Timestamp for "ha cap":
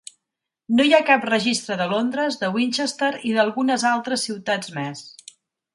0.97-1.27